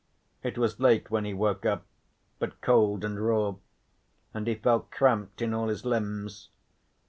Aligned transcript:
It 0.41 0.57
was 0.57 0.79
late 0.79 1.11
when 1.11 1.25
he 1.25 1.33
woke 1.35 1.63
up, 1.63 1.85
but 2.39 2.59
cold 2.61 3.05
and 3.05 3.23
raw, 3.23 3.53
and 4.33 4.47
he 4.47 4.55
felt 4.55 4.89
cramped 4.89 5.43
in 5.43 5.53
all 5.53 5.67
his 5.67 5.85
limbs. 5.85 6.49